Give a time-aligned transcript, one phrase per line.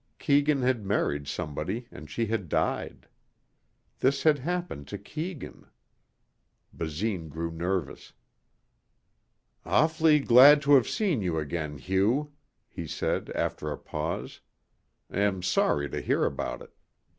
[0.17, 3.07] Keegan had married somebody and she had died.
[3.99, 5.67] This had happened to Keegan.
[6.73, 8.11] Basine grew nervous.
[9.63, 12.33] "Awf'ly glad to have seen you again, Hugh,"
[12.67, 14.41] he said after a pause.
[15.11, 16.71] "Am sorry to hear about it.